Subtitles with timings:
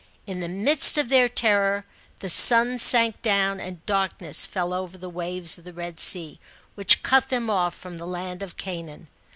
[0.25, 1.85] In the midst of their terror
[2.21, 5.11] the sun sank down, and darkness fell over the.
[5.11, 6.39] wafers of the Red Sea,
[6.73, 9.09] which cut them off from the land of Canaan.